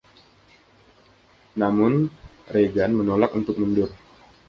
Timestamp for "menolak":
2.99-3.31